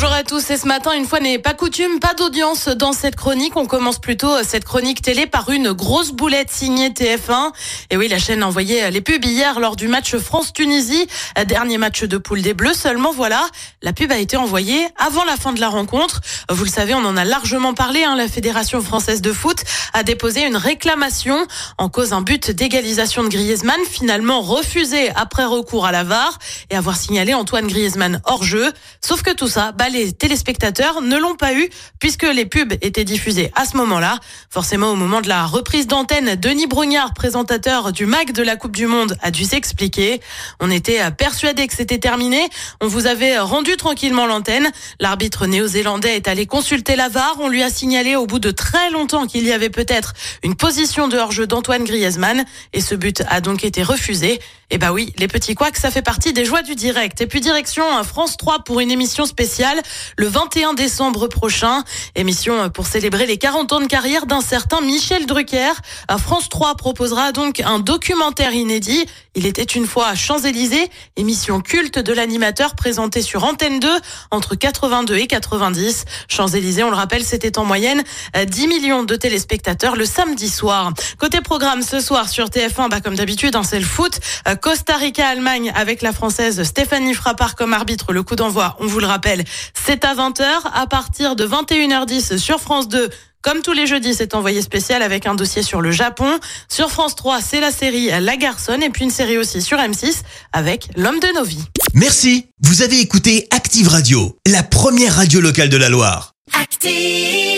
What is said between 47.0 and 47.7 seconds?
VAR. On lui a